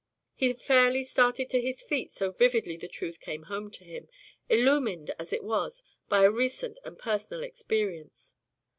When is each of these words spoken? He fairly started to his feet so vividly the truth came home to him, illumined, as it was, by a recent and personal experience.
He 0.33 0.51
fairly 0.53 1.03
started 1.03 1.47
to 1.51 1.61
his 1.61 1.83
feet 1.83 2.11
so 2.11 2.31
vividly 2.31 2.75
the 2.75 2.87
truth 2.87 3.19
came 3.19 3.43
home 3.43 3.69
to 3.69 3.83
him, 3.83 4.09
illumined, 4.49 5.13
as 5.19 5.31
it 5.31 5.43
was, 5.43 5.83
by 6.09 6.23
a 6.23 6.31
recent 6.31 6.79
and 6.83 6.97
personal 6.97 7.43
experience. 7.43 8.35